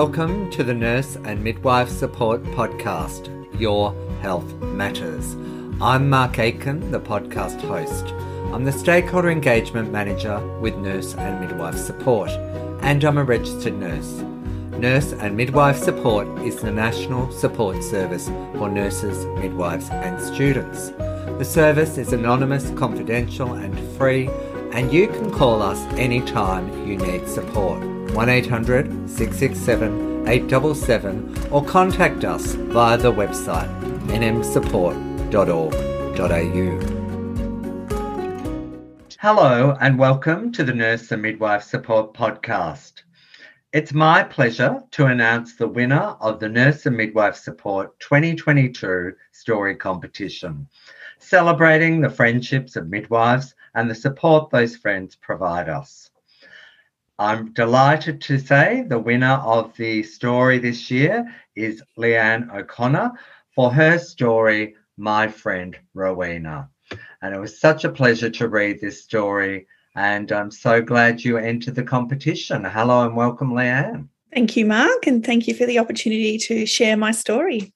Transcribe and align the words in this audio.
welcome 0.00 0.50
to 0.50 0.62
the 0.62 0.74
Nurse 0.74 1.16
and 1.24 1.42
Midwife 1.42 1.88
Support 1.88 2.42
Podcast, 2.52 3.32
Your 3.58 3.94
Health 4.20 4.52
Matters. 4.56 5.32
I'm 5.80 6.10
Mark 6.10 6.38
Aiken, 6.38 6.90
the 6.90 7.00
podcast 7.00 7.58
host. 7.62 8.12
I'm 8.52 8.66
the 8.66 8.72
Stakeholder 8.72 9.30
Engagement 9.30 9.90
Manager 9.90 10.38
with 10.58 10.76
Nurse 10.76 11.14
and 11.14 11.40
Midwife 11.40 11.78
Support, 11.78 12.28
and 12.82 13.02
I'm 13.04 13.16
a 13.16 13.24
registered 13.24 13.72
nurse. 13.78 14.22
Nurse 14.78 15.14
and 15.14 15.34
Midwife 15.34 15.78
Support 15.78 16.28
is 16.40 16.56
the 16.56 16.70
national 16.70 17.32
support 17.32 17.82
service 17.82 18.28
for 18.58 18.68
nurses, 18.68 19.24
midwives, 19.40 19.88
and 19.88 20.20
students. 20.20 20.90
The 21.38 21.42
service 21.42 21.96
is 21.96 22.12
anonymous, 22.12 22.68
confidential, 22.72 23.54
and 23.54 23.74
free, 23.96 24.28
and 24.72 24.92
you 24.92 25.06
can 25.08 25.32
call 25.32 25.62
us 25.62 25.80
anytime 25.94 26.86
you 26.86 26.98
need 26.98 27.26
support. 27.26 27.95
1800 28.16 29.10
667 29.10 30.26
877 30.26 31.52
or 31.52 31.62
contact 31.64 32.24
us 32.24 32.54
via 32.54 32.96
the 32.96 33.12
website 33.12 33.68
nmsupport.org.au. 34.06 36.96
Hello 39.20 39.76
and 39.82 39.98
welcome 39.98 40.50
to 40.52 40.64
the 40.64 40.72
Nurse 40.72 41.12
and 41.12 41.20
Midwife 41.20 41.62
Support 41.62 42.14
Podcast. 42.14 43.02
It's 43.74 43.92
my 43.92 44.22
pleasure 44.22 44.82
to 44.92 45.06
announce 45.06 45.56
the 45.56 45.68
winner 45.68 46.16
of 46.20 46.40
the 46.40 46.48
Nurse 46.48 46.86
and 46.86 46.96
Midwife 46.96 47.36
Support 47.36 48.00
2022 48.00 49.12
Story 49.32 49.76
Competition, 49.76 50.66
celebrating 51.18 52.00
the 52.00 52.08
friendships 52.08 52.76
of 52.76 52.88
midwives 52.88 53.54
and 53.74 53.90
the 53.90 53.94
support 53.94 54.48
those 54.48 54.74
friends 54.74 55.16
provide 55.16 55.68
us. 55.68 56.10
I'm 57.18 57.54
delighted 57.54 58.20
to 58.22 58.38
say 58.38 58.84
the 58.86 58.98
winner 58.98 59.40
of 59.42 59.74
the 59.78 60.02
story 60.02 60.58
this 60.58 60.90
year 60.90 61.34
is 61.54 61.82
Leanne 61.96 62.54
O'Connor 62.54 63.12
for 63.54 63.72
her 63.72 63.98
story, 63.98 64.74
My 64.98 65.26
Friend 65.26 65.74
Rowena. 65.94 66.68
And 67.22 67.34
it 67.34 67.40
was 67.40 67.58
such 67.58 67.84
a 67.84 67.90
pleasure 67.90 68.28
to 68.28 68.48
read 68.48 68.82
this 68.82 69.02
story. 69.02 69.66
And 69.94 70.30
I'm 70.30 70.50
so 70.50 70.82
glad 70.82 71.24
you 71.24 71.38
entered 71.38 71.74
the 71.74 71.82
competition. 71.82 72.64
Hello 72.64 73.06
and 73.06 73.16
welcome, 73.16 73.52
Leanne. 73.52 74.08
Thank 74.34 74.54
you, 74.54 74.66
Mark, 74.66 75.06
and 75.06 75.24
thank 75.24 75.48
you 75.48 75.54
for 75.54 75.64
the 75.64 75.78
opportunity 75.78 76.36
to 76.36 76.66
share 76.66 76.98
my 76.98 77.12
story. 77.12 77.72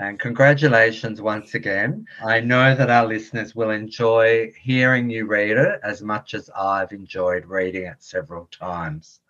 And 0.00 0.18
congratulations 0.18 1.20
once 1.20 1.52
again. 1.52 2.06
I 2.26 2.40
know 2.40 2.74
that 2.74 2.88
our 2.88 3.06
listeners 3.06 3.54
will 3.54 3.68
enjoy 3.68 4.50
hearing 4.58 5.10
you 5.10 5.26
read 5.26 5.58
it 5.58 5.78
as 5.82 6.00
much 6.00 6.32
as 6.32 6.48
I've 6.56 6.92
enjoyed 6.92 7.44
reading 7.44 7.84
it 7.84 7.96
several 7.98 8.48
times. 8.50 9.20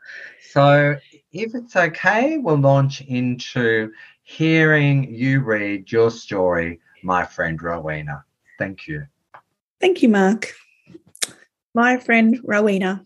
So, 0.52 0.94
if 1.32 1.56
it's 1.56 1.74
okay, 1.74 2.38
we'll 2.38 2.56
launch 2.56 3.00
into 3.00 3.92
hearing 4.22 5.12
you 5.12 5.40
read 5.40 5.90
your 5.90 6.08
story, 6.08 6.78
my 7.02 7.24
friend 7.24 7.60
Rowena. 7.60 8.24
Thank 8.56 8.86
you. 8.86 9.08
Thank 9.80 10.02
you, 10.02 10.08
Mark. 10.08 10.54
My 11.74 11.96
friend 11.96 12.38
Rowena. 12.44 13.04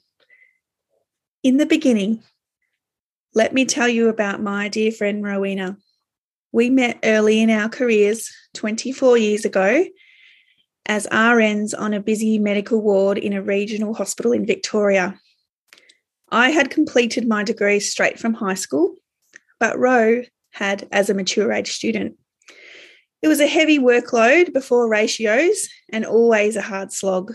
In 1.43 1.57
the 1.57 1.67
beginning, 1.67 2.23
let 3.35 3.55
me 3.55 3.65
tell 3.65 3.89
you 3.89 4.11
about 4.11 4.43
my 4.43 4.69
dear 4.69 4.93
friend 4.93 5.25
Rowena. 5.25 5.79
We 6.55 6.71
met 6.71 7.01
early 7.03 7.41
in 7.41 7.51
our 7.51 7.69
careers 7.69 8.33
24 8.55 9.19
years 9.19 9.45
ago 9.45 9.87
as 10.87 11.09
RNs 11.09 11.75
on 11.77 11.93
a 11.93 12.01
busy 12.01 12.39
medical 12.39 12.81
ward 12.81 13.19
in 13.19 13.33
a 13.33 13.43
regional 13.43 13.93
hospital 13.93 14.31
in 14.31 14.47
Victoria. 14.47 15.19
I 16.29 16.51
had 16.51 16.71
completed 16.71 17.27
my 17.27 17.43
degree 17.43 17.81
straight 17.81 18.21
from 18.21 18.35
high 18.35 18.55
school, 18.55 18.95
but 19.59 19.81
Ro 19.81 20.23
had 20.53 20.87
as 20.93 21.11
a 21.11 21.15
mature 21.15 21.53
age 21.53 21.73
student. 21.73 22.17
It 23.21 23.27
was 23.27 23.41
a 23.41 23.49
heavy 23.49 23.81
workload 23.81 24.53
before 24.53 24.89
ratios 24.89 25.69
and 25.93 26.07
always 26.07 26.55
a 26.55 26.63
hard 26.63 26.93
slog. 26.93 27.35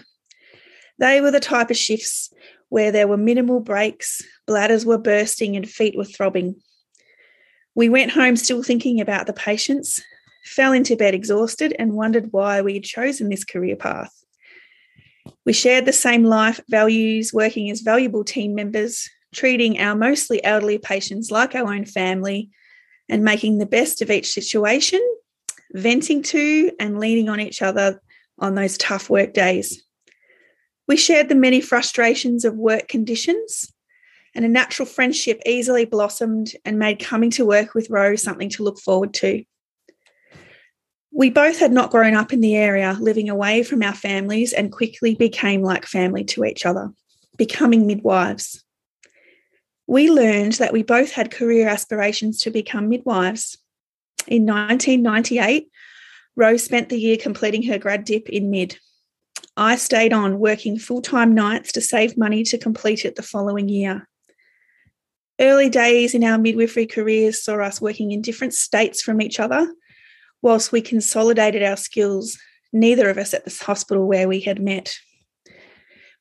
They 0.98 1.20
were 1.20 1.32
the 1.32 1.42
type 1.42 1.72
of 1.72 1.76
shifts 1.76 2.32
where 2.70 2.94
there 2.94 3.10
were 3.10 3.18
minimal 3.18 3.60
breaks, 3.60 4.22
bladders 4.48 4.86
were 4.86 4.98
bursting, 4.98 5.58
and 5.58 5.70
feet 5.70 5.98
were 5.98 6.06
throbbing. 6.06 6.56
We 7.76 7.90
went 7.90 8.12
home 8.12 8.36
still 8.36 8.64
thinking 8.64 9.00
about 9.00 9.28
the 9.28 9.34
patients, 9.34 10.02
fell 10.46 10.74
into 10.74 10.96
bed 10.96 11.14
exhausted, 11.14 11.76
and 11.78 11.94
wondered 11.94 12.30
why 12.32 12.62
we 12.62 12.74
had 12.74 12.84
chosen 12.84 13.30
this 13.30 13.44
career 13.44 13.76
path. 13.76 14.12
We 15.46 15.54
shared 15.54 15.86
the 15.86 15.94
same 15.94 16.24
life 16.24 16.60
values, 16.70 17.34
working 17.34 17.70
as 17.70 17.82
valuable 17.82 18.24
team 18.24 18.56
members, 18.56 19.10
treating 19.34 19.80
our 19.80 19.96
mostly 19.96 20.44
elderly 20.44 20.78
patients 20.78 21.32
like 21.32 21.56
our 21.56 21.72
own 21.74 21.86
family, 21.86 22.50
and 23.08 23.24
making 23.24 23.58
the 23.58 23.66
best 23.66 24.02
of 24.02 24.12
each 24.12 24.32
situation, 24.32 25.02
venting 25.74 26.22
to 26.24 26.72
and 26.80 27.00
leaning 27.00 27.30
on 27.30 27.40
each 27.40 27.62
other 27.62 28.02
on 28.40 28.56
those 28.56 28.78
tough 28.78 29.10
work 29.10 29.34
days. 29.34 29.84
We 30.88 30.98
shared 30.98 31.30
the 31.30 31.36
many 31.36 31.62
frustrations 31.62 32.46
of 32.46 32.56
work 32.56 32.88
conditions 32.88 33.72
and 34.36 34.46
a 34.46 34.50
natural 34.50 34.86
friendship 34.86 35.42
easily 35.46 35.86
blossomed 35.86 36.54
and 36.66 36.80
made 36.80 37.00
coming 37.00 37.32
to 37.32 37.46
work 37.46 37.74
with 37.74 37.90
Rose 37.90 38.24
something 38.24 38.50
to 38.50 38.64
look 38.64 38.80
forward 38.80 39.14
to. 39.16 39.44
We 41.12 41.30
both 41.30 41.60
had 41.60 41.72
not 41.72 41.90
grown 41.90 42.14
up 42.14 42.32
in 42.32 42.42
the 42.42 42.56
area, 42.56 42.96
living 43.00 43.30
away 43.30 43.64
from 43.64 43.82
our 43.82 43.96
families, 43.96 44.54
and 44.54 44.72
quickly 44.72 45.16
became 45.16 45.64
like 45.64 45.86
family 45.86 46.24
to 46.26 46.46
each 46.46 46.66
other, 46.66 46.92
becoming 47.36 47.88
midwives. 47.88 48.64
We 49.88 50.12
learned 50.12 50.54
that 50.54 50.72
we 50.72 50.84
both 50.84 51.12
had 51.12 51.32
career 51.32 51.68
aspirations 51.68 52.42
to 52.42 52.52
become 52.52 52.90
midwives. 52.90 53.58
In 54.28 54.46
1998, 54.46 55.68
Rose 56.36 56.64
spent 56.64 56.90
the 56.90 57.00
year 57.00 57.18
completing 57.18 57.64
her 57.64 57.80
grad 57.80 58.06
dip 58.06 58.30
in 58.30 58.52
mid. 58.52 58.78
I 59.58 59.76
stayed 59.78 60.14
on 60.14 60.40
working 60.40 60.78
full 60.78 61.02
time 61.02 61.34
nights 61.34 61.72
to 61.72 61.82
save 61.82 62.18
money 62.18 62.44
to 62.44 62.58
complete 62.58 63.04
it 63.04 63.16
the 63.16 63.24
following 63.24 63.68
year. 63.68 64.08
Early 65.40 65.70
days 65.70 66.14
in 66.14 66.24
our 66.26 66.38
midwifery 66.38 66.86
careers 66.86 67.42
saw 67.42 67.62
us 67.62 67.80
working 67.80 68.12
in 68.12 68.22
different 68.22 68.54
states 68.54 69.02
from 69.02 69.22
each 69.22 69.40
other. 69.40 69.74
Whilst 70.42 70.74
we 70.74 70.82
consolidated 70.82 71.64
our 71.64 71.78
skills, 71.78 72.38
neither 72.74 73.10
of 73.10 73.18
us 73.18 73.34
at 73.34 73.46
this 73.46 73.62
hospital 73.62 74.06
where 74.06 74.28
we 74.28 74.42
had 74.42 74.62
met. 74.62 74.98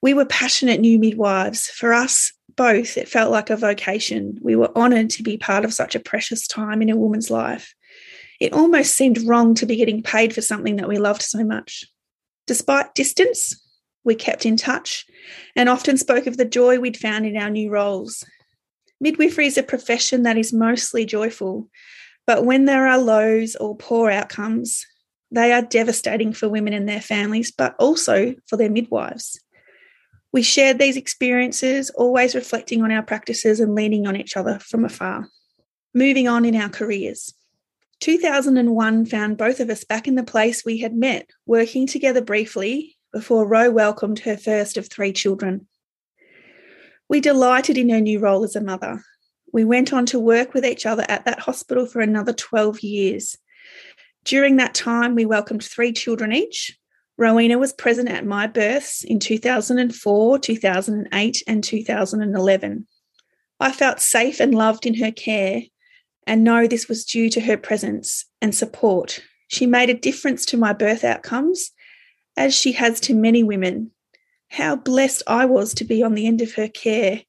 We 0.00 0.14
were 0.14 0.24
passionate 0.24 0.80
new 0.80 1.00
midwives. 1.00 1.66
For 1.66 1.92
us 1.92 2.32
both, 2.56 2.96
it 2.96 3.08
felt 3.08 3.32
like 3.32 3.50
a 3.50 3.56
vocation. 3.56 4.38
We 4.40 4.54
were 4.54 4.76
honoured 4.76 5.10
to 5.10 5.24
be 5.24 5.36
part 5.36 5.64
of 5.64 5.74
such 5.74 5.96
a 5.96 6.00
precious 6.00 6.46
time 6.46 6.80
in 6.80 6.90
a 6.90 6.96
woman's 6.96 7.30
life. 7.30 7.74
It 8.40 8.52
almost 8.52 8.94
seemed 8.94 9.26
wrong 9.26 9.54
to 9.56 9.66
be 9.66 9.74
getting 9.74 10.00
paid 10.00 10.32
for 10.32 10.42
something 10.42 10.76
that 10.76 10.88
we 10.88 10.98
loved 10.98 11.22
so 11.22 11.42
much. 11.42 11.84
Despite 12.46 12.94
distance, 12.94 13.60
we 14.04 14.14
kept 14.14 14.46
in 14.46 14.56
touch 14.56 15.06
and 15.56 15.68
often 15.68 15.96
spoke 15.96 16.28
of 16.28 16.36
the 16.36 16.44
joy 16.44 16.78
we'd 16.78 16.96
found 16.96 17.26
in 17.26 17.36
our 17.36 17.50
new 17.50 17.68
roles 17.68 18.24
Midwifery 19.00 19.46
is 19.46 19.58
a 19.58 19.62
profession 19.62 20.24
that 20.24 20.36
is 20.36 20.52
mostly 20.52 21.04
joyful, 21.04 21.68
but 22.26 22.44
when 22.44 22.64
there 22.64 22.86
are 22.86 22.98
lows 22.98 23.56
or 23.56 23.76
poor 23.76 24.10
outcomes, 24.10 24.84
they 25.30 25.52
are 25.52 25.62
devastating 25.62 26.32
for 26.32 26.48
women 26.48 26.72
and 26.72 26.88
their 26.88 27.00
families, 27.00 27.52
but 27.52 27.74
also 27.78 28.34
for 28.46 28.56
their 28.56 28.70
midwives. 28.70 29.38
We 30.32 30.42
shared 30.42 30.78
these 30.78 30.96
experiences, 30.96 31.90
always 31.90 32.34
reflecting 32.34 32.82
on 32.82 32.90
our 32.90 33.02
practices 33.02 33.60
and 33.60 33.74
leaning 33.74 34.06
on 34.06 34.16
each 34.16 34.36
other 34.36 34.58
from 34.58 34.84
afar. 34.84 35.28
Moving 35.94 36.28
on 36.28 36.44
in 36.44 36.54
our 36.54 36.68
careers. 36.68 37.32
2001 38.00 39.06
found 39.06 39.36
both 39.36 39.60
of 39.60 39.70
us 39.70 39.84
back 39.84 40.06
in 40.06 40.14
the 40.14 40.22
place 40.22 40.64
we 40.64 40.78
had 40.78 40.94
met, 40.94 41.30
working 41.46 41.86
together 41.86 42.20
briefly 42.20 42.96
before 43.12 43.46
Ro 43.46 43.70
welcomed 43.70 44.20
her 44.20 44.36
first 44.36 44.76
of 44.76 44.88
three 44.88 45.12
children. 45.12 45.66
We 47.08 47.20
delighted 47.20 47.78
in 47.78 47.88
her 47.88 48.00
new 48.00 48.18
role 48.18 48.44
as 48.44 48.54
a 48.54 48.60
mother. 48.60 49.02
We 49.52 49.64
went 49.64 49.92
on 49.92 50.04
to 50.06 50.20
work 50.20 50.52
with 50.52 50.64
each 50.64 50.84
other 50.84 51.06
at 51.08 51.24
that 51.24 51.40
hospital 51.40 51.86
for 51.86 52.00
another 52.00 52.32
12 52.32 52.80
years. 52.80 53.36
During 54.24 54.56
that 54.56 54.74
time, 54.74 55.14
we 55.14 55.24
welcomed 55.24 55.64
three 55.64 55.92
children 55.92 56.32
each. 56.32 56.78
Rowena 57.16 57.58
was 57.58 57.72
present 57.72 58.08
at 58.08 58.26
my 58.26 58.46
births 58.46 59.02
in 59.02 59.18
2004, 59.18 60.38
2008, 60.38 61.42
and 61.46 61.64
2011. 61.64 62.86
I 63.58 63.72
felt 63.72 64.00
safe 64.00 64.38
and 64.38 64.54
loved 64.54 64.86
in 64.86 64.94
her 64.94 65.10
care 65.10 65.62
and 66.26 66.44
know 66.44 66.66
this 66.66 66.88
was 66.88 67.04
due 67.04 67.30
to 67.30 67.40
her 67.40 67.56
presence 67.56 68.26
and 68.42 68.54
support. 68.54 69.20
She 69.48 69.66
made 69.66 69.88
a 69.88 69.94
difference 69.94 70.44
to 70.46 70.58
my 70.58 70.74
birth 70.74 71.02
outcomes, 71.02 71.70
as 72.36 72.54
she 72.54 72.72
has 72.72 73.00
to 73.00 73.14
many 73.14 73.42
women, 73.42 73.90
how 74.50 74.76
blessed 74.76 75.22
I 75.26 75.44
was 75.44 75.74
to 75.74 75.84
be 75.84 76.02
on 76.02 76.14
the 76.14 76.26
end 76.26 76.40
of 76.40 76.54
her 76.54 76.68
care. 76.68 77.22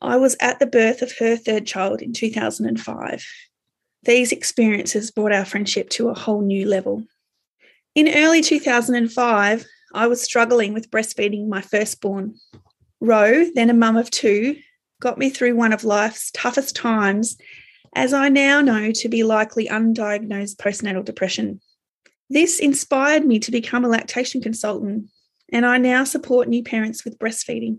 I 0.00 0.16
was 0.16 0.36
at 0.40 0.58
the 0.58 0.66
birth 0.66 1.02
of 1.02 1.16
her 1.18 1.36
third 1.36 1.66
child 1.66 2.02
in 2.02 2.12
2005. 2.12 3.24
These 4.04 4.32
experiences 4.32 5.10
brought 5.10 5.32
our 5.32 5.44
friendship 5.44 5.90
to 5.90 6.08
a 6.08 6.18
whole 6.18 6.40
new 6.40 6.66
level. 6.66 7.04
In 7.94 8.08
early 8.08 8.40
2005, 8.40 9.64
I 9.94 10.06
was 10.06 10.22
struggling 10.22 10.72
with 10.72 10.90
breastfeeding 10.90 11.46
my 11.46 11.60
firstborn. 11.60 12.34
Ro, 13.00 13.44
then 13.54 13.70
a 13.70 13.74
mum 13.74 13.96
of 13.96 14.10
two, 14.10 14.56
got 15.00 15.18
me 15.18 15.28
through 15.28 15.56
one 15.56 15.72
of 15.72 15.84
life's 15.84 16.30
toughest 16.30 16.74
times, 16.74 17.36
as 17.94 18.14
I 18.14 18.28
now 18.28 18.60
know 18.60 18.90
to 18.92 19.08
be 19.08 19.22
likely 19.22 19.68
undiagnosed 19.68 20.56
postnatal 20.56 21.04
depression. 21.04 21.60
This 22.30 22.58
inspired 22.58 23.26
me 23.26 23.38
to 23.40 23.50
become 23.50 23.84
a 23.84 23.88
lactation 23.88 24.40
consultant, 24.40 25.10
and 25.52 25.66
I 25.66 25.78
now 25.78 26.04
support 26.04 26.48
new 26.48 26.64
parents 26.64 27.04
with 27.04 27.18
breastfeeding. 27.18 27.78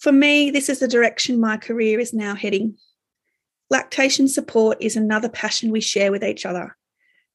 For 0.00 0.10
me, 0.10 0.50
this 0.50 0.68
is 0.68 0.80
the 0.80 0.88
direction 0.88 1.40
my 1.40 1.56
career 1.56 2.00
is 2.00 2.12
now 2.12 2.34
heading. 2.34 2.76
Lactation 3.70 4.26
support 4.28 4.76
is 4.80 4.96
another 4.96 5.28
passion 5.28 5.70
we 5.70 5.80
share 5.80 6.10
with 6.10 6.24
each 6.24 6.44
other. 6.44 6.76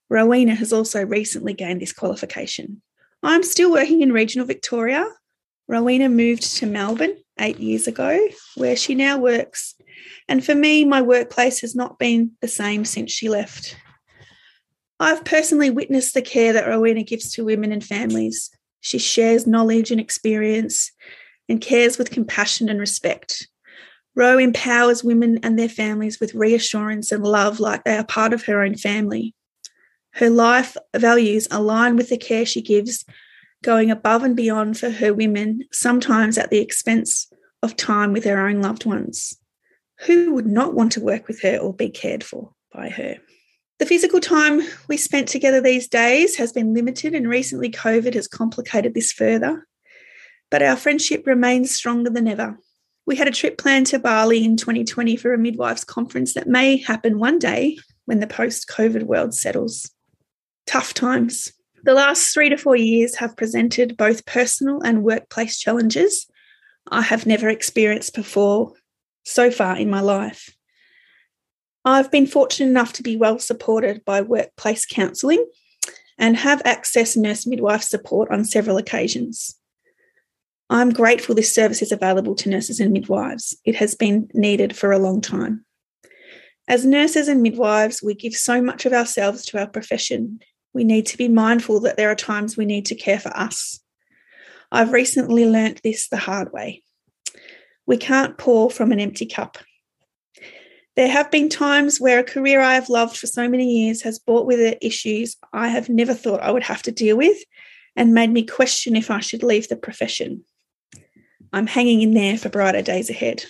Rowena 0.09 0.53
has 0.55 0.73
also 0.73 1.03
recently 1.03 1.53
gained 1.53 1.81
this 1.81 1.93
qualification. 1.93 2.81
I'm 3.23 3.43
still 3.43 3.71
working 3.71 4.01
in 4.01 4.11
regional 4.11 4.45
Victoria. 4.45 5.07
Rowena 5.67 6.09
moved 6.09 6.43
to 6.57 6.65
Melbourne 6.65 7.15
eight 7.39 7.59
years 7.59 7.87
ago, 7.87 8.19
where 8.55 8.75
she 8.75 8.95
now 8.95 9.17
works. 9.17 9.75
And 10.27 10.45
for 10.45 10.53
me, 10.53 10.85
my 10.85 11.01
workplace 11.01 11.61
has 11.61 11.75
not 11.75 11.97
been 11.97 12.31
the 12.41 12.47
same 12.47 12.85
since 12.85 13.11
she 13.11 13.29
left. 13.29 13.75
I've 14.99 15.25
personally 15.25 15.69
witnessed 15.69 16.13
the 16.13 16.21
care 16.21 16.53
that 16.53 16.67
Rowena 16.67 17.03
gives 17.03 17.31
to 17.33 17.45
women 17.45 17.71
and 17.71 17.83
families. 17.83 18.49
She 18.81 18.97
shares 18.97 19.47
knowledge 19.47 19.91
and 19.91 19.99
experience 19.99 20.91
and 21.49 21.61
cares 21.61 21.97
with 21.97 22.11
compassion 22.11 22.69
and 22.69 22.79
respect. 22.79 23.47
Ro 24.15 24.37
empowers 24.37 25.03
women 25.03 25.39
and 25.43 25.57
their 25.59 25.69
families 25.69 26.19
with 26.19 26.33
reassurance 26.33 27.11
and 27.11 27.23
love 27.23 27.59
like 27.59 27.83
they 27.83 27.97
are 27.97 28.05
part 28.05 28.33
of 28.33 28.45
her 28.45 28.63
own 28.63 28.75
family. 28.75 29.35
Her 30.13 30.29
life 30.29 30.75
values 30.95 31.47
align 31.51 31.95
with 31.95 32.09
the 32.09 32.17
care 32.17 32.45
she 32.45 32.61
gives, 32.61 33.05
going 33.63 33.91
above 33.91 34.23
and 34.23 34.35
beyond 34.35 34.77
for 34.79 34.89
her 34.89 35.13
women, 35.13 35.63
sometimes 35.71 36.37
at 36.37 36.49
the 36.49 36.59
expense 36.59 37.31
of 37.61 37.75
time 37.75 38.13
with 38.13 38.23
their 38.23 38.47
own 38.47 38.61
loved 38.61 38.85
ones. 38.85 39.37
Who 40.01 40.33
would 40.33 40.47
not 40.47 40.73
want 40.73 40.93
to 40.93 41.01
work 41.01 41.27
with 41.27 41.41
her 41.41 41.57
or 41.57 41.73
be 41.73 41.89
cared 41.89 42.23
for 42.23 42.53
by 42.73 42.89
her? 42.89 43.17
The 43.79 43.85
physical 43.85 44.19
time 44.19 44.61
we 44.87 44.97
spent 44.97 45.27
together 45.27 45.61
these 45.61 45.87
days 45.87 46.35
has 46.37 46.51
been 46.51 46.73
limited, 46.73 47.13
and 47.13 47.27
recently 47.27 47.69
COVID 47.69 48.15
has 48.15 48.27
complicated 48.27 48.93
this 48.93 49.11
further 49.11 49.67
but 50.49 50.61
our 50.61 50.75
friendship 50.75 51.25
remains 51.25 51.75
stronger 51.75 52.09
than 52.09 52.27
ever. 52.27 52.57
We 53.05 53.15
had 53.15 53.27
a 53.27 53.31
trip 53.31 53.57
planned 53.57 53.87
to 53.87 53.99
Bali 53.99 54.43
in 54.43 54.57
2020 54.57 55.15
for 55.15 55.33
a 55.33 55.37
midwives 55.37 55.83
conference 55.83 56.33
that 56.33 56.47
may 56.47 56.77
happen 56.77 57.19
one 57.19 57.39
day 57.39 57.77
when 58.05 58.19
the 58.19 58.27
post 58.27 58.67
COVID 58.67 59.03
world 59.03 59.33
settles. 59.33 59.91
Tough 60.65 60.93
times. 60.93 61.51
The 61.83 61.93
last 61.93 62.33
three 62.33 62.49
to 62.49 62.57
four 62.57 62.75
years 62.75 63.15
have 63.15 63.37
presented 63.37 63.97
both 63.97 64.25
personal 64.25 64.81
and 64.81 65.03
workplace 65.03 65.57
challenges 65.57 66.27
I 66.89 67.01
have 67.01 67.25
never 67.25 67.49
experienced 67.49 68.15
before 68.15 68.73
so 69.25 69.51
far 69.51 69.77
in 69.77 69.89
my 69.89 69.99
life. 69.99 70.49
I've 71.87 72.11
been 72.11 72.27
fortunate 72.27 72.69
enough 72.69 72.91
to 72.93 73.01
be 73.01 73.15
well 73.15 73.39
supported 73.39 74.03
by 74.03 74.19
workplace 74.19 74.85
counselling 74.85 75.45
and 76.17 76.35
have 76.35 76.61
accessed 76.63 77.15
nurse 77.15 77.47
midwife 77.47 77.81
support 77.81 78.29
on 78.29 78.43
several 78.43 78.75
occasions. 78.75 79.55
I'm 80.69 80.89
grateful 80.89 81.33
this 81.33 81.55
service 81.55 81.81
is 81.81 81.93
available 81.93 82.35
to 82.35 82.49
nurses 82.49 82.81
and 82.81 82.91
midwives. 82.91 83.55
It 83.63 83.75
has 83.75 83.95
been 83.95 84.29
needed 84.33 84.75
for 84.75 84.91
a 84.91 84.99
long 84.99 85.21
time. 85.21 85.63
As 86.67 86.85
nurses 86.85 87.29
and 87.29 87.41
midwives, 87.41 88.03
we 88.03 88.15
give 88.15 88.33
so 88.33 88.61
much 88.61 88.85
of 88.85 88.91
ourselves 88.91 89.45
to 89.45 89.59
our 89.59 89.67
profession. 89.67 90.41
We 90.73 90.83
need 90.83 91.05
to 91.05 91.17
be 91.17 91.29
mindful 91.29 91.79
that 91.79 91.95
there 91.95 92.11
are 92.11 92.15
times 92.15 92.57
we 92.57 92.65
need 92.65 92.85
to 92.87 92.95
care 92.95 93.21
for 93.21 93.29
us. 93.29 93.79
I've 94.73 94.91
recently 94.91 95.49
learnt 95.49 95.83
this 95.83 96.09
the 96.09 96.17
hard 96.17 96.51
way. 96.51 96.83
We 97.85 97.95
can't 97.95 98.37
pour 98.37 98.69
from 98.69 98.91
an 98.91 98.99
empty 98.99 99.25
cup. 99.25 99.57
There 100.97 101.07
have 101.07 101.29
been 101.29 101.47
times 101.47 102.01
where 102.01 102.17
a 102.17 102.23
career 102.23 102.59
I 102.59 102.73
have 102.73 102.89
loved 102.89 103.17
for 103.17 103.27
so 103.27 103.47
many 103.47 103.83
years 103.83 104.01
has 104.01 104.17
brought 104.17 104.47
with 104.47 104.59
it 104.59 104.79
issues 104.81 105.37
I 105.53 105.67
have 105.67 105.89
never 105.89 106.15
thought 106.15 106.41
I 106.41 106.49
would 106.49 106.63
have 106.63 106.81
to 106.81 106.91
deal 106.91 107.15
with 107.15 107.37
and 107.95 108.15
made 108.15 108.31
me 108.31 108.43
question 108.43 108.95
if 108.95 109.11
I 109.11 109.19
should 109.19 109.43
leave 109.43 109.67
the 109.67 109.75
profession. 109.75 110.43
I'm 111.53 111.67
hanging 111.67 112.01
in 112.01 112.15
there 112.15 112.35
for 112.35 112.49
brighter 112.49 112.81
days 112.81 113.11
ahead. 113.11 113.45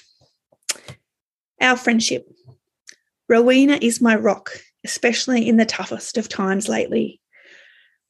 Our 1.62 1.78
friendship. 1.78 2.28
Rowena 3.30 3.80
is 3.82 4.02
my 4.02 4.18
rock, 4.18 4.52
especially 4.84 5.48
in 5.48 5.56
the 5.56 5.66
toughest 5.66 6.18
of 6.18 6.28
times 6.28 6.68
lately. 6.68 7.22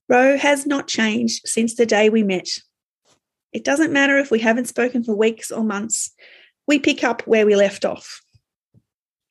Ro 0.10 0.36
has 0.36 0.66
not 0.66 0.88
changed 0.88 1.48
since 1.48 1.75
the 1.75 1.86
day 1.86 2.10
we 2.10 2.24
met. 2.24 2.48
It 3.54 3.63
doesn't 3.63 3.94
matter 3.94 4.18
if 4.18 4.31
we 4.31 4.39
haven't 4.39 4.68
spoken 4.68 5.04
for 5.04 5.16
weeks 5.16 5.51
or 5.51 5.63
months, 5.63 6.12
we 6.68 6.80
pick 6.80 7.04
up 7.04 7.22
where 7.28 7.45
we 7.45 7.56
left 7.56 7.86
off. 7.86 8.24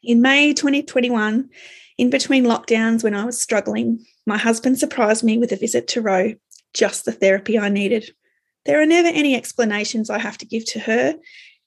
In 0.06 0.22
May 0.22 0.54
2021, 0.54 1.50
in 1.98 2.10
between 2.10 2.44
lockdowns 2.44 3.02
when 3.02 3.12
I 3.12 3.24
was 3.24 3.42
struggling, 3.42 4.06
my 4.24 4.38
husband 4.38 4.78
surprised 4.78 5.24
me 5.24 5.36
with 5.36 5.50
a 5.50 5.56
visit 5.56 5.88
to 5.88 6.00
Ro, 6.00 6.34
just 6.72 7.04
the 7.04 7.10
therapy 7.10 7.58
I 7.58 7.70
needed. 7.70 8.14
There 8.66 8.80
are 8.80 8.86
never 8.86 9.08
any 9.08 9.34
explanations 9.34 10.08
I 10.08 10.18
have 10.18 10.38
to 10.38 10.46
give 10.46 10.64
to 10.66 10.78
her. 10.78 11.16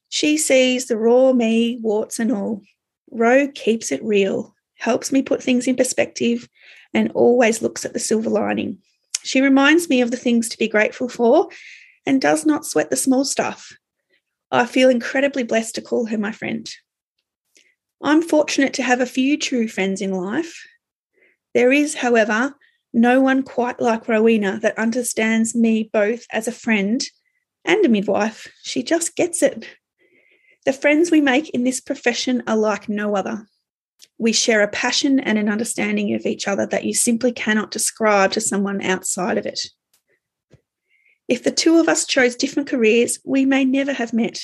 She 0.08 0.38
sees 0.38 0.88
the 0.88 0.96
raw 0.96 1.34
me, 1.34 1.80
warts 1.82 2.18
and 2.18 2.32
all. 2.32 2.62
Ro 3.12 3.50
keeps 3.50 3.92
it 3.92 4.02
real, 4.02 4.56
helps 4.78 5.12
me 5.12 5.22
put 5.22 5.44
things 5.44 5.68
in 5.68 5.76
perspective, 5.76 6.48
and 6.94 7.12
always 7.12 7.62
looks 7.62 7.84
at 7.84 7.92
the 7.92 8.00
silver 8.00 8.30
lining. 8.30 8.78
She 9.22 9.42
reminds 9.42 9.90
me 9.90 10.00
of 10.00 10.12
the 10.12 10.18
things 10.18 10.48
to 10.48 10.58
be 10.58 10.70
grateful 10.70 11.10
for 11.10 11.50
and 12.06 12.22
does 12.22 12.46
not 12.46 12.66
sweat 12.66 12.90
the 12.90 12.96
small 12.96 13.26
stuff. 13.26 13.74
I 14.50 14.66
feel 14.66 14.88
incredibly 14.88 15.44
blessed 15.44 15.76
to 15.76 15.82
call 15.82 16.06
her 16.06 16.18
my 16.18 16.32
friend. 16.32 16.74
I'm 18.02 18.22
fortunate 18.22 18.74
to 18.76 18.84
have 18.84 19.02
a 19.02 19.06
few 19.06 19.38
true 19.38 19.68
friends 19.68 20.02
in 20.02 20.12
life. 20.12 20.66
There 21.54 21.72
is, 21.72 21.96
however, 21.96 22.56
no 22.94 23.22
one 23.22 23.44
quite 23.44 23.80
like 23.80 24.08
Rowena 24.08 24.60
that 24.62 24.78
understands 24.78 25.56
me 25.56 25.90
both 25.92 26.26
as 26.32 26.48
a 26.48 26.54
friend 26.54 27.04
and 27.66 27.86
a 27.86 27.90
midwife. 27.90 28.48
She 28.64 28.84
just 28.84 29.16
gets 29.16 29.44
it. 29.44 29.66
The 30.66 30.74
friends 30.74 31.12
we 31.12 31.22
make 31.22 31.50
in 31.50 31.64
this 31.64 31.82
profession 31.82 32.44
are 32.48 32.58
like 32.58 32.90
no 32.90 33.16
other. 33.16 33.48
We 34.18 34.34
share 34.34 34.62
a 34.62 34.68
passion 34.68 35.20
and 35.20 35.38
an 35.38 35.50
understanding 35.50 36.14
of 36.14 36.26
each 36.26 36.48
other 36.48 36.66
that 36.68 36.86
you 36.86 36.94
simply 36.94 37.32
cannot 37.32 37.72
describe 37.72 38.32
to 38.32 38.42
someone 38.42 38.82
outside 38.82 39.38
of 39.38 39.46
it. 39.46 39.60
If 41.28 41.44
the 41.44 41.52
two 41.52 41.78
of 41.78 41.88
us 41.88 42.06
chose 42.06 42.36
different 42.36 42.70
careers, 42.70 43.20
we 43.24 43.46
may 43.46 43.66
never 43.66 43.94
have 43.94 44.14
met. 44.14 44.42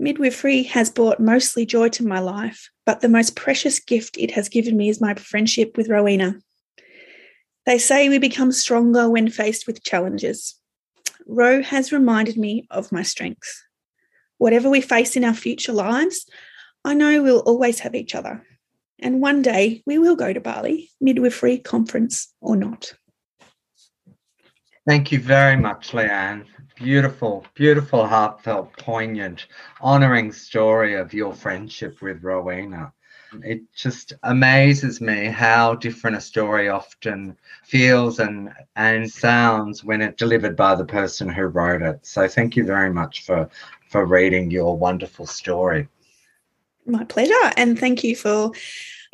Midwifery 0.00 0.62
has 0.62 0.88
brought 0.88 1.20
mostly 1.20 1.66
joy 1.66 1.90
to 1.90 2.06
my 2.06 2.20
life, 2.20 2.70
but 2.86 3.02
the 3.02 3.08
most 3.08 3.36
precious 3.36 3.78
gift 3.78 4.16
it 4.16 4.30
has 4.30 4.48
given 4.48 4.74
me 4.74 4.88
is 4.88 4.98
my 4.98 5.12
friendship 5.12 5.76
with 5.76 5.90
Rowena. 5.90 6.36
They 7.66 7.76
say 7.76 8.08
we 8.08 8.18
become 8.18 8.50
stronger 8.50 9.10
when 9.10 9.28
faced 9.28 9.66
with 9.66 9.84
challenges. 9.84 10.56
Ro 11.26 11.62
has 11.62 11.92
reminded 11.92 12.38
me 12.38 12.66
of 12.70 12.90
my 12.90 13.02
strengths. 13.02 13.62
Whatever 14.38 14.70
we 14.70 14.80
face 14.80 15.16
in 15.16 15.24
our 15.24 15.34
future 15.34 15.74
lives, 15.74 16.24
I 16.82 16.94
know 16.94 17.22
we'll 17.22 17.40
always 17.40 17.80
have 17.80 17.94
each 17.94 18.14
other. 18.14 18.42
And 19.00 19.20
one 19.20 19.42
day 19.42 19.82
we 19.84 19.98
will 19.98 20.16
go 20.16 20.32
to 20.32 20.40
Bali, 20.40 20.88
midwifery 20.98 21.58
conference 21.58 22.32
or 22.40 22.56
not. 22.56 22.94
Thank 24.88 25.12
you 25.12 25.18
very 25.18 25.56
much, 25.56 25.90
Leanne. 25.90 26.46
Beautiful, 26.82 27.44
beautiful, 27.54 28.06
heartfelt, 28.06 28.72
poignant, 28.78 29.48
honouring 29.82 30.32
story 30.32 30.94
of 30.94 31.12
your 31.12 31.34
friendship 31.34 32.00
with 32.00 32.24
Rowena. 32.24 32.90
Mm. 33.34 33.44
It 33.44 33.74
just 33.74 34.14
amazes 34.22 34.98
me 34.98 35.26
how 35.26 35.74
different 35.74 36.16
a 36.16 36.22
story 36.22 36.70
often 36.70 37.36
feels 37.64 38.18
and 38.18 38.50
and 38.76 39.10
sounds 39.10 39.84
when 39.84 40.00
it's 40.00 40.16
delivered 40.16 40.56
by 40.56 40.74
the 40.74 40.86
person 40.86 41.28
who 41.28 41.44
wrote 41.44 41.82
it. 41.82 42.00
So 42.06 42.26
thank 42.26 42.56
you 42.56 42.64
very 42.64 42.90
much 42.90 43.24
for 43.26 43.50
for 43.90 44.06
reading 44.06 44.50
your 44.50 44.74
wonderful 44.74 45.26
story. 45.26 45.86
My 46.86 47.04
pleasure, 47.04 47.52
and 47.58 47.78
thank 47.78 48.02
you 48.02 48.16
for 48.16 48.52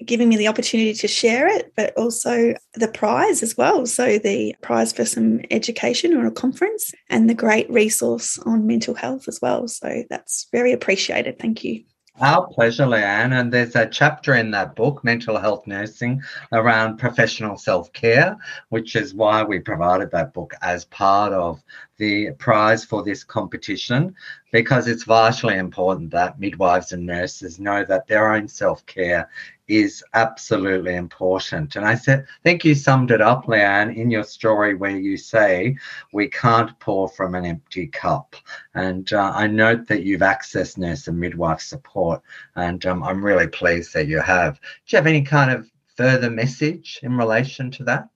giving 0.04 0.28
me 0.28 0.36
the 0.36 0.48
opportunity 0.48 0.92
to 0.92 1.08
share 1.08 1.48
it, 1.48 1.72
but 1.76 1.96
also 1.96 2.54
the 2.74 2.88
prize 2.88 3.42
as 3.42 3.56
well. 3.56 3.86
So, 3.86 4.18
the 4.18 4.54
prize 4.60 4.92
for 4.92 5.04
some 5.04 5.40
education 5.50 6.16
or 6.16 6.26
a 6.26 6.30
conference, 6.30 6.92
and 7.08 7.28
the 7.28 7.34
great 7.34 7.70
resource 7.70 8.38
on 8.40 8.66
mental 8.66 8.94
health 8.94 9.28
as 9.28 9.40
well. 9.40 9.68
So, 9.68 10.04
that's 10.10 10.48
very 10.52 10.72
appreciated. 10.72 11.38
Thank 11.38 11.64
you. 11.64 11.84
Our 12.18 12.46
pleasure, 12.46 12.86
Leanne. 12.86 13.38
And 13.38 13.52
there's 13.52 13.76
a 13.76 13.86
chapter 13.86 14.34
in 14.36 14.50
that 14.52 14.74
book, 14.74 15.04
Mental 15.04 15.36
Health 15.36 15.66
Nursing, 15.66 16.22
around 16.50 16.96
professional 16.96 17.58
self 17.58 17.92
care, 17.92 18.38
which 18.70 18.96
is 18.96 19.12
why 19.12 19.42
we 19.42 19.58
provided 19.58 20.10
that 20.12 20.32
book 20.32 20.54
as 20.62 20.86
part 20.86 21.34
of 21.34 21.62
the 21.98 22.30
prize 22.38 22.86
for 22.86 23.02
this 23.02 23.22
competition, 23.22 24.14
because 24.50 24.88
it's 24.88 25.04
vitally 25.04 25.58
important 25.58 26.10
that 26.12 26.40
midwives 26.40 26.92
and 26.92 27.04
nurses 27.04 27.60
know 27.60 27.84
that 27.84 28.06
their 28.06 28.32
own 28.32 28.48
self 28.48 28.86
care 28.86 29.28
is 29.68 30.04
absolutely 30.14 30.94
important. 30.94 31.76
And 31.76 31.84
I 31.84 31.94
said, 31.94 32.26
think 32.44 32.64
you 32.64 32.74
summed 32.74 33.10
it 33.10 33.20
up, 33.20 33.46
Leanne, 33.46 33.96
in 33.96 34.10
your 34.10 34.24
story 34.24 34.74
where 34.74 34.96
you 34.96 35.16
say 35.16 35.76
we 36.12 36.28
can't 36.28 36.78
pour 36.78 37.08
from 37.08 37.34
an 37.34 37.44
empty 37.44 37.88
cup. 37.88 38.36
And 38.74 39.12
uh, 39.12 39.32
I 39.34 39.46
note 39.46 39.88
that 39.88 40.04
you've 40.04 40.20
accessed 40.20 40.78
nurse 40.78 41.08
and 41.08 41.18
midwife 41.18 41.60
support, 41.60 42.22
and 42.54 42.84
um, 42.86 43.02
I'm 43.02 43.24
really 43.24 43.48
pleased 43.48 43.92
that 43.94 44.06
you 44.06 44.20
have. 44.20 44.60
Do 44.60 44.60
you 44.88 44.96
have 44.96 45.06
any 45.06 45.22
kind 45.22 45.50
of 45.50 45.70
further 45.96 46.30
message 46.30 47.00
in 47.02 47.16
relation 47.16 47.70
to 47.72 47.84
that? 47.84 48.08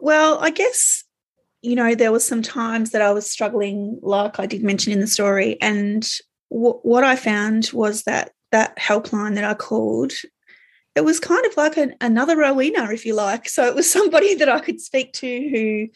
Well, 0.00 0.38
I 0.40 0.50
guess 0.50 1.04
you 1.62 1.74
know 1.74 1.94
there 1.94 2.12
was 2.12 2.24
some 2.24 2.42
times 2.42 2.90
that 2.90 3.02
I 3.02 3.12
was 3.12 3.30
struggling, 3.30 3.98
like 4.02 4.38
I 4.38 4.46
did 4.46 4.62
mention 4.62 4.92
in 4.92 5.00
the 5.00 5.06
story, 5.06 5.60
and 5.60 6.06
w- 6.50 6.80
what 6.82 7.04
I 7.04 7.16
found 7.16 7.70
was 7.72 8.02
that 8.04 8.32
that 8.52 8.76
helpline 8.78 9.34
that 9.34 9.44
I 9.44 9.54
called 9.54 10.12
it 10.96 11.04
was 11.04 11.20
kind 11.20 11.44
of 11.46 11.56
like 11.56 11.76
an, 11.76 11.94
another 12.00 12.36
Rowena, 12.36 12.90
if 12.90 13.04
you 13.04 13.14
like. 13.14 13.48
So 13.48 13.66
it 13.66 13.74
was 13.74 13.90
somebody 13.90 14.34
that 14.36 14.48
I 14.48 14.60
could 14.60 14.80
speak 14.80 15.12
to 15.14 15.48
who 15.50 15.88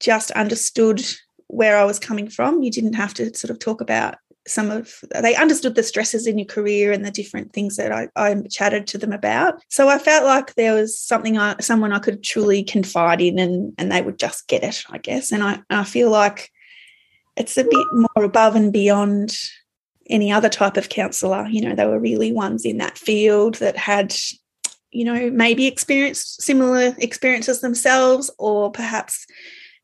just 0.00 0.32
understood 0.32 1.02
where 1.46 1.78
I 1.78 1.84
was 1.84 1.98
coming 1.98 2.28
from. 2.28 2.62
You 2.62 2.70
didn't 2.70 2.94
have 2.94 3.14
to 3.14 3.34
sort 3.34 3.50
of 3.50 3.60
talk 3.60 3.80
about 3.80 4.16
some 4.46 4.70
of 4.70 5.00
they 5.22 5.34
understood 5.36 5.74
the 5.74 5.82
stresses 5.82 6.26
in 6.26 6.36
your 6.36 6.46
career 6.46 6.92
and 6.92 7.02
the 7.02 7.10
different 7.10 7.54
things 7.54 7.76
that 7.76 7.90
I, 7.90 8.08
I 8.14 8.34
chatted 8.50 8.86
to 8.88 8.98
them 8.98 9.12
about. 9.12 9.62
So 9.70 9.88
I 9.88 9.98
felt 9.98 10.24
like 10.24 10.54
there 10.54 10.74
was 10.74 10.98
something 10.98 11.38
I, 11.38 11.56
someone 11.60 11.92
I 11.92 11.98
could 11.98 12.22
truly 12.22 12.62
confide 12.62 13.22
in 13.22 13.38
and 13.38 13.72
and 13.78 13.90
they 13.90 14.02
would 14.02 14.18
just 14.18 14.46
get 14.46 14.62
it, 14.62 14.84
I 14.90 14.98
guess. 14.98 15.32
And 15.32 15.42
I, 15.42 15.62
I 15.70 15.84
feel 15.84 16.10
like 16.10 16.50
it's 17.36 17.56
a 17.56 17.64
bit 17.64 17.86
more 17.92 18.24
above 18.24 18.54
and 18.54 18.70
beyond 18.70 19.34
any 20.08 20.32
other 20.32 20.48
type 20.48 20.76
of 20.76 20.88
counsellor. 20.88 21.46
You 21.46 21.62
know, 21.62 21.74
they 21.74 21.86
were 21.86 21.98
really 21.98 22.32
ones 22.32 22.64
in 22.64 22.78
that 22.78 22.98
field 22.98 23.56
that 23.56 23.76
had, 23.76 24.14
you 24.90 25.04
know, 25.04 25.30
maybe 25.30 25.66
experienced 25.66 26.42
similar 26.42 26.94
experiences 26.98 27.60
themselves 27.60 28.30
or 28.38 28.70
perhaps 28.70 29.26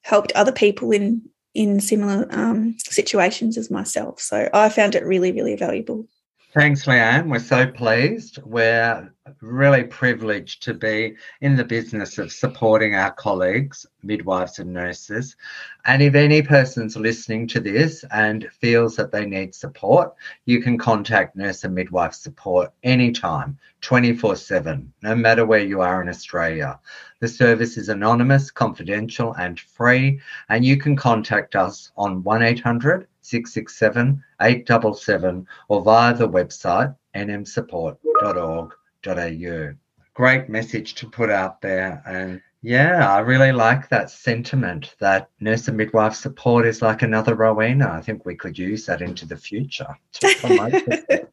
helped 0.02 0.32
other 0.32 0.52
people 0.52 0.92
in 0.92 1.22
in 1.52 1.80
similar 1.80 2.28
um, 2.30 2.76
situations 2.78 3.58
as 3.58 3.70
myself. 3.70 4.20
So 4.20 4.48
I 4.54 4.68
found 4.68 4.94
it 4.94 5.04
really, 5.04 5.32
really 5.32 5.56
valuable. 5.56 6.06
Thanks, 6.52 6.84
Leanne. 6.86 7.30
We're 7.30 7.38
so 7.38 7.64
pleased. 7.68 8.40
We're 8.42 9.14
really 9.40 9.84
privileged 9.84 10.64
to 10.64 10.74
be 10.74 11.14
in 11.40 11.54
the 11.54 11.64
business 11.64 12.18
of 12.18 12.32
supporting 12.32 12.96
our 12.96 13.12
colleagues, 13.12 13.86
midwives 14.02 14.58
and 14.58 14.72
nurses. 14.72 15.36
And 15.84 16.02
if 16.02 16.16
any 16.16 16.42
person's 16.42 16.96
listening 16.96 17.46
to 17.48 17.60
this 17.60 18.04
and 18.10 18.48
feels 18.60 18.96
that 18.96 19.12
they 19.12 19.26
need 19.26 19.54
support, 19.54 20.12
you 20.44 20.60
can 20.60 20.76
contact 20.76 21.36
nurse 21.36 21.62
and 21.62 21.72
midwife 21.72 22.14
support 22.14 22.72
anytime, 22.82 23.56
24 23.82 24.34
7, 24.34 24.92
no 25.02 25.14
matter 25.14 25.46
where 25.46 25.64
you 25.64 25.80
are 25.82 26.02
in 26.02 26.08
Australia. 26.08 26.80
The 27.20 27.28
service 27.28 27.76
is 27.76 27.90
anonymous, 27.90 28.50
confidential, 28.50 29.34
and 29.34 29.60
free, 29.60 30.18
and 30.48 30.64
you 30.64 30.78
can 30.78 30.96
contact 30.96 31.54
us 31.54 31.92
on 31.96 32.24
1 32.24 32.42
800 32.42 33.06
667 33.22 34.22
877 34.40 35.46
or 35.68 35.82
via 35.82 36.14
the 36.14 36.28
website 36.28 36.94
nmsupport.org 37.14 38.72
au. 39.06 39.74
Great 40.14 40.48
message 40.48 40.94
to 40.94 41.08
put 41.08 41.30
out 41.30 41.60
there. 41.60 42.02
And 42.06 42.40
yeah, 42.62 43.10
I 43.10 43.20
really 43.20 43.52
like 43.52 43.88
that 43.88 44.10
sentiment 44.10 44.94
that 45.00 45.30
nurse 45.40 45.68
and 45.68 45.76
midwife 45.76 46.14
support 46.14 46.66
is 46.66 46.82
like 46.82 47.02
another 47.02 47.34
Rowena. 47.34 47.90
I 47.90 48.02
think 48.02 48.26
we 48.26 48.34
could 48.34 48.58
use 48.58 48.84
that 48.86 49.00
into 49.00 49.26
the 49.26 49.36
future 49.36 49.96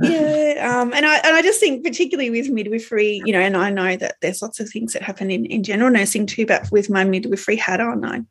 yeah, 0.00 0.80
um, 0.80 0.92
and 0.92 1.06
I 1.06 1.16
and 1.18 1.36
I 1.36 1.42
just 1.42 1.60
think 1.60 1.84
particularly 1.84 2.30
with 2.30 2.48
midwifery, 2.48 3.22
you 3.24 3.32
know, 3.32 3.40
and 3.40 3.56
I 3.56 3.70
know 3.70 3.96
that 3.96 4.16
there's 4.20 4.42
lots 4.42 4.60
of 4.60 4.68
things 4.68 4.92
that 4.92 5.02
happen 5.02 5.30
in, 5.30 5.44
in 5.46 5.62
general 5.62 5.90
nursing 5.90 6.26
too, 6.26 6.46
but 6.46 6.70
with 6.70 6.88
my 6.88 7.04
midwifery 7.04 7.56
hat 7.56 7.80
on, 7.80 8.04
I 8.04 8.22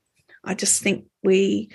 I 0.46 0.54
just 0.54 0.82
think 0.82 1.06
we, 1.24 1.70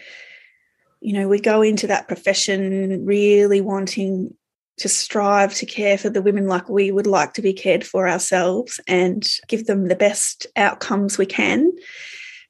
you 1.01 1.13
know, 1.13 1.29
we 1.29 1.41
go 1.41 1.63
into 1.63 1.87
that 1.87 2.09
profession 2.09 3.05
really 3.05 3.61
wanting 3.61 4.35
to 4.79 4.89
strive 4.89 5.55
to 5.55 5.67
care 5.67 5.99
for 5.99 6.09
the 6.09 6.23
women 6.23 6.47
like 6.47 6.69
we 6.69 6.91
would 6.91 7.07
like 7.07 7.35
to 7.35 7.43
be 7.43 7.53
cared 7.53 7.87
for 7.87 8.09
ourselves 8.09 8.81
and 8.87 9.29
give 9.47 9.67
them 9.67 9.89
the 9.89 9.95
best 9.95 10.47
outcomes 10.57 11.19
we 11.19 11.27
can. 11.27 11.71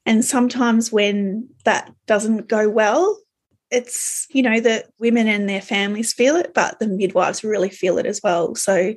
And 0.05 0.23
sometimes 0.23 0.91
when 0.91 1.49
that 1.65 1.93
doesn't 2.07 2.47
go 2.47 2.69
well, 2.69 3.17
it's, 3.69 4.27
you 4.31 4.43
know, 4.43 4.59
the 4.59 4.85
women 4.99 5.27
and 5.27 5.47
their 5.47 5.61
families 5.61 6.13
feel 6.13 6.35
it, 6.35 6.53
but 6.53 6.79
the 6.79 6.87
midwives 6.87 7.43
really 7.43 7.69
feel 7.69 7.97
it 7.97 8.05
as 8.05 8.21
well. 8.23 8.55
So 8.55 8.93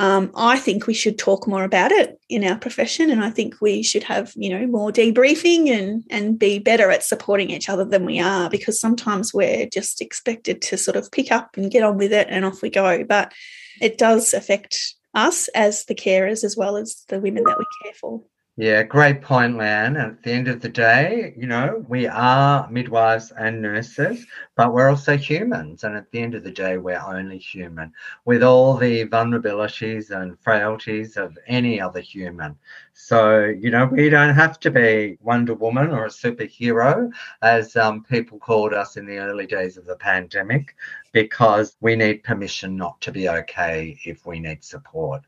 um, 0.00 0.30
I 0.36 0.58
think 0.58 0.86
we 0.86 0.94
should 0.94 1.18
talk 1.18 1.48
more 1.48 1.64
about 1.64 1.90
it 1.90 2.20
in 2.28 2.44
our 2.44 2.56
profession, 2.56 3.10
and 3.10 3.22
I 3.22 3.30
think 3.30 3.60
we 3.60 3.82
should 3.82 4.04
have 4.04 4.32
you 4.36 4.50
know 4.50 4.66
more 4.66 4.92
debriefing 4.92 5.68
and 5.68 6.04
and 6.10 6.38
be 6.38 6.58
better 6.58 6.90
at 6.90 7.02
supporting 7.02 7.50
each 7.50 7.68
other 7.68 7.84
than 7.84 8.04
we 8.04 8.20
are 8.20 8.48
because 8.48 8.80
sometimes 8.80 9.34
we're 9.34 9.66
just 9.66 10.00
expected 10.00 10.62
to 10.62 10.76
sort 10.76 10.96
of 10.96 11.10
pick 11.10 11.32
up 11.32 11.56
and 11.56 11.70
get 11.70 11.82
on 11.82 11.98
with 11.98 12.12
it 12.12 12.28
and 12.30 12.44
off 12.44 12.62
we 12.62 12.70
go, 12.70 13.04
but 13.04 13.32
it 13.80 13.98
does 13.98 14.34
affect 14.34 14.94
us 15.14 15.48
as 15.48 15.84
the 15.86 15.94
carers 15.94 16.44
as 16.44 16.56
well 16.56 16.76
as 16.76 17.04
the 17.08 17.18
women 17.18 17.42
that 17.44 17.58
we 17.58 17.66
care 17.82 17.94
for. 17.94 18.22
Yeah, 18.60 18.82
great 18.82 19.22
point, 19.22 19.54
Leanne. 19.56 19.96
At 19.96 20.22
the 20.24 20.32
end 20.32 20.48
of 20.48 20.60
the 20.60 20.68
day, 20.68 21.32
you 21.36 21.46
know, 21.46 21.84
we 21.88 22.08
are 22.08 22.68
midwives 22.70 23.30
and 23.38 23.62
nurses, 23.62 24.26
but 24.56 24.72
we're 24.74 24.90
also 24.90 25.16
humans. 25.16 25.84
And 25.84 25.96
at 25.96 26.10
the 26.10 26.20
end 26.20 26.34
of 26.34 26.42
the 26.42 26.50
day, 26.50 26.76
we're 26.76 26.98
only 27.00 27.38
human 27.38 27.92
with 28.24 28.42
all 28.42 28.76
the 28.76 29.06
vulnerabilities 29.06 30.10
and 30.10 30.38
frailties 30.40 31.16
of 31.16 31.38
any 31.46 31.80
other 31.80 32.00
human. 32.00 32.58
So, 33.00 33.44
you 33.44 33.70
know, 33.70 33.86
we 33.86 34.10
don't 34.10 34.34
have 34.34 34.58
to 34.58 34.72
be 34.72 35.18
Wonder 35.22 35.54
Woman 35.54 35.92
or 35.92 36.06
a 36.06 36.10
superhero, 36.10 37.10
as 37.42 37.76
um, 37.76 38.02
people 38.02 38.40
called 38.40 38.74
us 38.74 38.96
in 38.96 39.06
the 39.06 39.18
early 39.18 39.46
days 39.46 39.76
of 39.76 39.86
the 39.86 39.94
pandemic, 39.94 40.74
because 41.12 41.76
we 41.80 41.94
need 41.94 42.24
permission 42.24 42.76
not 42.76 43.00
to 43.02 43.12
be 43.12 43.28
okay 43.28 43.96
if 44.04 44.26
we 44.26 44.40
need 44.40 44.64
support. 44.64 45.22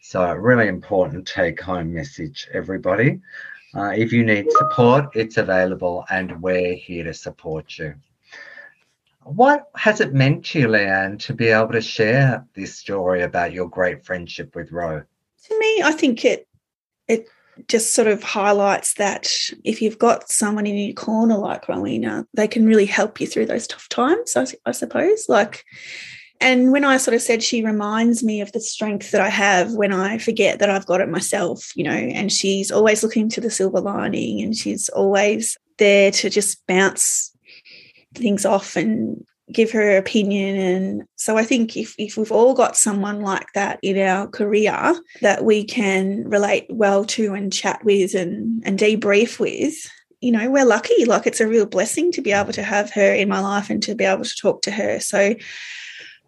So, 0.00 0.20
a 0.20 0.38
really 0.38 0.66
important 0.66 1.24
take 1.24 1.60
home 1.60 1.94
message, 1.94 2.48
everybody. 2.52 3.20
Uh, 3.72 3.92
if 3.96 4.12
you 4.12 4.24
need 4.24 4.50
support, 4.58 5.14
it's 5.14 5.36
available 5.36 6.04
and 6.10 6.42
we're 6.42 6.74
here 6.74 7.04
to 7.04 7.14
support 7.14 7.78
you. 7.78 7.94
What 9.22 9.68
has 9.76 10.00
it 10.00 10.12
meant 10.12 10.44
to 10.46 10.58
you, 10.58 10.66
Leanne, 10.66 11.20
to 11.20 11.34
be 11.34 11.46
able 11.46 11.72
to 11.72 11.80
share 11.80 12.44
this 12.54 12.74
story 12.74 13.22
about 13.22 13.52
your 13.52 13.68
great 13.68 14.04
friendship 14.04 14.56
with 14.56 14.72
Ro? 14.72 15.04
To 15.44 15.58
me, 15.58 15.82
I 15.84 15.92
think 15.92 16.24
it 16.24 16.48
it 17.12 17.28
just 17.68 17.94
sort 17.94 18.08
of 18.08 18.22
highlights 18.22 18.94
that 18.94 19.30
if 19.64 19.82
you've 19.82 19.98
got 19.98 20.30
someone 20.30 20.66
in 20.66 20.76
your 20.76 20.94
corner 20.94 21.36
like 21.36 21.68
Rowena, 21.68 22.26
they 22.34 22.48
can 22.48 22.66
really 22.66 22.86
help 22.86 23.20
you 23.20 23.26
through 23.26 23.46
those 23.46 23.66
tough 23.66 23.88
times, 23.88 24.36
I, 24.36 24.46
I 24.64 24.72
suppose. 24.72 25.26
Like 25.28 25.64
and 26.42 26.72
when 26.72 26.84
I 26.84 26.96
sort 26.96 27.14
of 27.14 27.22
said 27.22 27.40
she 27.40 27.64
reminds 27.64 28.24
me 28.24 28.40
of 28.40 28.50
the 28.50 28.60
strength 28.60 29.12
that 29.12 29.20
I 29.20 29.28
have 29.28 29.74
when 29.74 29.92
I 29.92 30.18
forget 30.18 30.58
that 30.58 30.68
I've 30.68 30.86
got 30.86 31.00
it 31.00 31.08
myself, 31.08 31.70
you 31.76 31.84
know, 31.84 31.92
and 31.92 32.32
she's 32.32 32.72
always 32.72 33.04
looking 33.04 33.28
to 33.28 33.40
the 33.40 33.48
silver 33.48 33.80
lining 33.80 34.42
and 34.42 34.56
she's 34.56 34.88
always 34.88 35.56
there 35.78 36.10
to 36.10 36.28
just 36.28 36.66
bounce 36.66 37.32
things 38.16 38.44
off 38.44 38.74
and 38.74 39.24
give 39.52 39.70
her 39.70 39.96
opinion. 39.96 40.56
And 40.56 41.04
so 41.16 41.36
I 41.36 41.44
think 41.44 41.76
if, 41.76 41.94
if 41.98 42.16
we've 42.16 42.32
all 42.32 42.54
got 42.54 42.76
someone 42.76 43.20
like 43.20 43.46
that 43.54 43.78
in 43.82 43.98
our 43.98 44.26
career 44.26 44.94
that 45.20 45.44
we 45.44 45.64
can 45.64 46.28
relate 46.28 46.66
well 46.70 47.04
to 47.06 47.34
and 47.34 47.52
chat 47.52 47.84
with 47.84 48.14
and, 48.14 48.62
and 48.64 48.78
debrief 48.78 49.38
with, 49.38 49.74
you 50.20 50.32
know, 50.32 50.50
we're 50.50 50.64
lucky. 50.64 51.04
Like 51.04 51.26
it's 51.26 51.40
a 51.40 51.48
real 51.48 51.66
blessing 51.66 52.12
to 52.12 52.22
be 52.22 52.32
able 52.32 52.52
to 52.52 52.62
have 52.62 52.90
her 52.92 53.12
in 53.12 53.28
my 53.28 53.40
life 53.40 53.70
and 53.70 53.82
to 53.82 53.94
be 53.94 54.04
able 54.04 54.24
to 54.24 54.36
talk 54.36 54.62
to 54.62 54.70
her. 54.70 55.00
So 55.00 55.34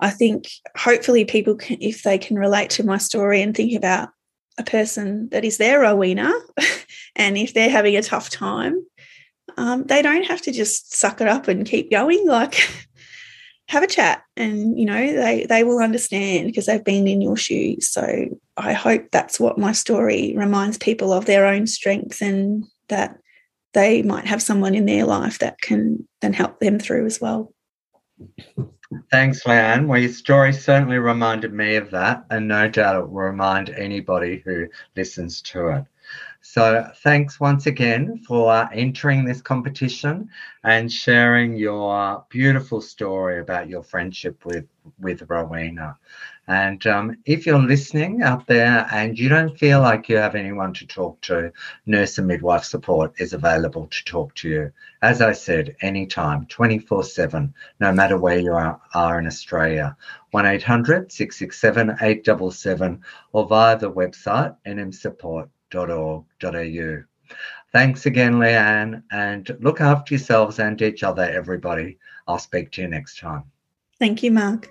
I 0.00 0.11
think 0.11 0.49
hopefully 0.76 1.25
people 1.25 1.54
can, 1.54 1.78
if 1.81 2.02
they 2.02 2.19
can 2.19 2.37
relate 2.37 2.71
to 2.71 2.85
my 2.85 2.99
story 2.99 3.40
and 3.40 3.57
think 3.57 3.73
about 3.75 4.11
a 4.59 4.64
person 4.64 5.28
that 5.31 5.45
is 5.45 5.59
their 5.59 5.81
Rowena, 5.81 6.33
and 7.16 7.38
if 7.38 7.54
they're 7.54 7.71
having 7.71 7.97
a 7.97 8.02
tough 8.02 8.31
time, 8.31 8.85
um, 9.57 9.85
they 9.85 10.02
don't 10.02 10.26
have 10.26 10.43
to 10.43 10.52
just 10.52 10.95
suck 10.95 11.21
it 11.21 11.28
up 11.28 11.49
and 11.49 11.66
keep 11.66 11.90
going. 11.90 12.26
Like, 12.26 12.69
have 13.68 13.83
a 13.83 13.88
chat, 13.88 14.23
and 14.37 14.78
you 14.78 14.85
know 14.85 14.94
they 14.94 15.47
they 15.49 15.64
will 15.64 15.78
understand 15.78 16.47
because 16.47 16.66
they've 16.66 16.85
been 16.85 17.09
in 17.09 17.21
your 17.21 17.37
shoes. 17.37 17.88
So 17.88 18.26
I 18.56 18.73
hope 18.73 19.11
that's 19.11 19.40
what 19.40 19.59
my 19.59 19.73
story 19.73 20.35
reminds 20.37 20.78
people 20.78 21.12
of 21.12 21.26
their 21.26 21.47
own 21.47 21.66
strength 21.66 22.21
and 22.21 22.64
that 22.88 23.18
they 23.73 24.02
might 24.02 24.26
have 24.26 24.42
someone 24.42 24.75
in 24.75 24.87
their 24.87 25.04
life 25.04 25.38
that 25.40 25.61
can 25.61 26.06
then 26.21 26.33
help 26.33 26.61
them 26.61 26.78
through 26.78 27.06
as 27.06 27.21
well. 27.21 27.52
Thanks, 29.11 29.42
Leanne. 29.42 29.87
Well, 29.87 30.00
your 30.00 30.12
story 30.12 30.52
certainly 30.52 30.99
reminded 30.99 31.52
me 31.52 31.75
of 31.76 31.90
that, 31.90 32.25
and 32.30 32.47
no 32.47 32.68
doubt 32.68 32.97
it 32.97 33.09
will 33.09 33.23
remind 33.23 33.71
anybody 33.71 34.42
who 34.44 34.68
listens 34.94 35.42
to 35.42 35.68
it. 35.68 35.85
So, 36.46 36.90
thanks 36.96 37.40
once 37.40 37.64
again 37.64 38.18
for 38.18 38.68
entering 38.70 39.24
this 39.24 39.40
competition 39.40 40.28
and 40.62 40.92
sharing 40.92 41.56
your 41.56 42.26
beautiful 42.28 42.82
story 42.82 43.40
about 43.40 43.70
your 43.70 43.82
friendship 43.82 44.44
with, 44.44 44.66
with 44.98 45.22
Rowena. 45.26 45.96
And 46.46 46.86
um, 46.86 47.16
if 47.24 47.46
you're 47.46 47.58
listening 47.58 48.20
out 48.20 48.46
there 48.46 48.86
and 48.92 49.18
you 49.18 49.30
don't 49.30 49.58
feel 49.58 49.80
like 49.80 50.10
you 50.10 50.18
have 50.18 50.34
anyone 50.34 50.74
to 50.74 50.86
talk 50.86 51.18
to, 51.22 51.50
nurse 51.86 52.18
and 52.18 52.26
midwife 52.26 52.64
support 52.64 53.14
is 53.16 53.32
available 53.32 53.86
to 53.86 54.04
talk 54.04 54.34
to 54.34 54.48
you. 54.50 54.72
As 55.00 55.22
I 55.22 55.32
said, 55.32 55.74
anytime, 55.80 56.44
24 56.46 57.04
7, 57.04 57.54
no 57.80 57.90
matter 57.90 58.18
where 58.18 58.38
you 58.38 58.52
are, 58.52 58.78
are 58.92 59.18
in 59.18 59.26
Australia. 59.26 59.96
1 60.32 60.44
800 60.44 61.10
667 61.10 61.90
877 62.02 63.02
or 63.32 63.46
via 63.48 63.78
the 63.78 63.90
website 63.90 64.54
nmsupport.org.au. 65.75 67.04
Thanks 67.73 68.07
again, 68.07 68.35
Leanne, 68.35 69.02
and 69.11 69.57
look 69.61 69.81
after 69.81 70.14
yourselves 70.14 70.59
and 70.61 70.81
each 70.81 71.02
other, 71.02 71.23
everybody. 71.23 71.99
I'll 72.28 72.38
speak 72.38 72.71
to 72.73 72.83
you 72.83 72.88
next 72.88 73.19
time. 73.19 73.45
Thank 73.99 74.23
you, 74.23 74.31
Mark. 74.31 74.69